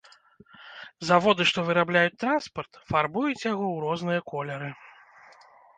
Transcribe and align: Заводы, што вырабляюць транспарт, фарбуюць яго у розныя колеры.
Заводы, 1.09 1.43
што 1.51 1.59
вырабляюць 1.69 2.17
транспарт, 2.23 2.71
фарбуюць 2.91 3.47
яго 3.51 3.65
у 3.79 3.81
розныя 3.87 4.21
колеры. 4.35 4.69